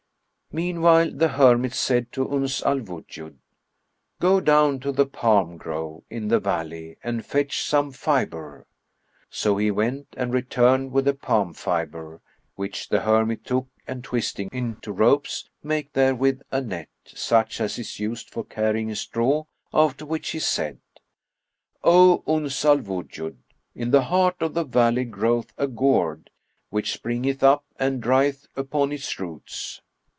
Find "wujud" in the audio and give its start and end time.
2.81-3.37, 22.79-23.37